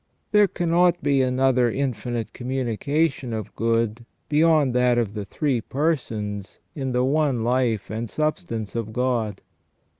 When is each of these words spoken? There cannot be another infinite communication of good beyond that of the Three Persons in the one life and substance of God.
There 0.31 0.47
cannot 0.47 1.03
be 1.03 1.21
another 1.21 1.69
infinite 1.69 2.33
communication 2.33 3.33
of 3.33 3.55
good 3.55 4.03
beyond 4.29 4.73
that 4.73 4.97
of 4.97 5.13
the 5.13 5.25
Three 5.25 5.61
Persons 5.61 6.57
in 6.73 6.91
the 6.91 7.03
one 7.03 7.43
life 7.43 7.91
and 7.91 8.09
substance 8.09 8.73
of 8.73 8.93
God. 8.93 9.41